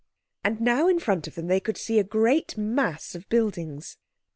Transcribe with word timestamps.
And 0.43 0.59
now 0.59 0.87
in 0.87 0.97
front 0.97 1.27
of 1.27 1.35
them 1.35 1.45
they 1.45 1.59
could 1.59 1.77
see 1.77 1.99
a 1.99 2.03
great 2.03 2.57
mass 2.57 3.13
of 3.13 3.29
buildings. 3.29 3.97